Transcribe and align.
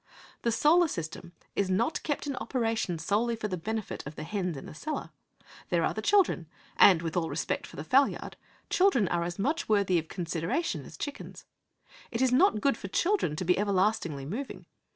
The 0.41 0.51
solar 0.51 0.87
system 0.87 1.33
is 1.55 1.69
not 1.69 2.01
kept 2.01 2.25
in 2.25 2.35
operation 2.37 2.97
solely 2.97 3.35
for 3.35 3.47
the 3.47 3.55
benefit 3.55 4.01
of 4.07 4.15
the 4.15 4.23
hens 4.23 4.57
in 4.57 4.65
the 4.65 4.73
cellar. 4.73 5.11
There 5.69 5.83
are 5.83 5.93
the 5.93 6.01
children, 6.01 6.47
and, 6.75 7.03
with 7.03 7.15
all 7.15 7.29
respect 7.29 7.67
for 7.67 7.75
the 7.75 7.83
fowl 7.83 8.07
yard, 8.07 8.35
children 8.71 9.07
are 9.09 9.21
as 9.23 9.37
much 9.37 9.69
worthy 9.69 9.99
of 9.99 10.07
consideration 10.07 10.85
as 10.85 10.97
chickens. 10.97 11.45
It 12.09 12.19
is 12.23 12.31
not 12.31 12.61
good 12.61 12.77
for 12.77 12.87
children 12.87 13.35
to 13.35 13.45
be 13.45 13.59
everlastingly 13.59 14.25
moving. 14.25 14.65